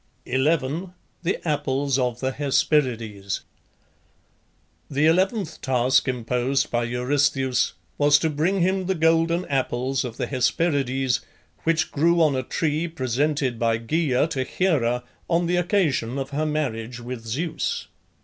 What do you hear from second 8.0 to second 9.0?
to bring him the